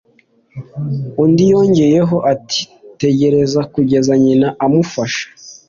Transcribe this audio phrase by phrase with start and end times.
[1.23, 2.61] undi yongeyeho ati
[3.01, 5.23] tegereza kugeza nyina amufashe